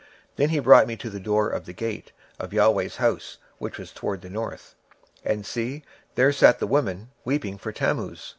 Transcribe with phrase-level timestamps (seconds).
[0.01, 3.37] 26:008:014 Then he brought me to the door of the gate of the LORD's house
[3.59, 4.73] which was toward the north;
[5.23, 5.81] and, behold,
[6.15, 8.29] there sat women weeping for Tammuz.